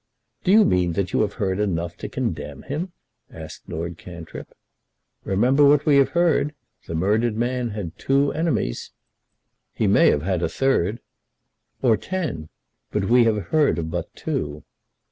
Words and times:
"Do 0.43 0.51
you 0.51 0.65
mean 0.65 0.93
that 0.93 1.13
you 1.13 1.21
have 1.21 1.33
heard 1.33 1.59
enough 1.59 1.95
to 1.97 2.09
condemn 2.09 2.63
him?" 2.63 2.91
asked 3.29 3.69
Lord 3.69 3.99
Cantrip. 3.99 4.51
"Remember 5.23 5.63
what 5.63 5.85
we 5.85 5.97
have 5.97 6.09
heard. 6.17 6.55
The 6.87 6.95
murdered 6.95 7.35
man 7.37 7.69
had 7.69 7.95
two 7.99 8.31
enemies." 8.33 8.89
"He 9.75 9.85
may 9.85 10.09
have 10.09 10.23
had 10.23 10.41
a 10.41 10.49
third." 10.49 11.01
"Or 11.83 11.97
ten; 11.97 12.49
but 12.89 13.09
we 13.09 13.25
have 13.25 13.37
heard 13.49 13.77
of 13.77 13.91
but 13.91 14.11
two." 14.15 14.63